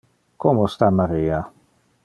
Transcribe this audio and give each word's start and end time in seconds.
Como 0.41 0.63
sta 0.73 0.89
Maria? 0.97 1.39